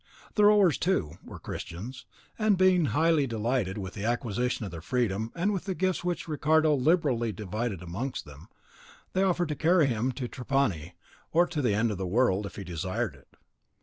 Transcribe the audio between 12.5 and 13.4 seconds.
he desired it.